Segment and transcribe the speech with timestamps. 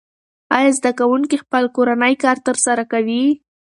[0.57, 3.23] آیا زده کوونکي خپل کورنی کار ترسره کوي؟